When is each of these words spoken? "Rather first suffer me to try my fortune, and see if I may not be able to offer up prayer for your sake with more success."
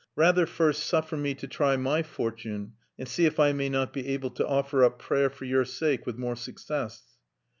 "Rather 0.15 0.47
first 0.47 0.81
suffer 0.83 1.15
me 1.15 1.35
to 1.35 1.47
try 1.47 1.77
my 1.77 2.01
fortune, 2.01 2.73
and 2.97 3.07
see 3.07 3.25
if 3.27 3.39
I 3.39 3.51
may 3.53 3.69
not 3.69 3.93
be 3.93 4.07
able 4.07 4.31
to 4.31 4.47
offer 4.47 4.83
up 4.83 4.97
prayer 4.97 5.29
for 5.29 5.45
your 5.45 5.63
sake 5.63 6.07
with 6.07 6.17
more 6.17 6.35
success." 6.35 7.03